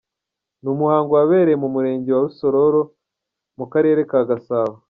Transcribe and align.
Ni 0.61 0.67
umuhango 0.75 1.11
wabereye 1.17 1.57
mu 1.63 1.69
murenge 1.75 2.09
wa 2.11 2.21
Rusororo 2.25 2.81
mu 3.57 3.65
karere 3.71 4.01
ka 4.09 4.19
Gasabo. 4.29 4.75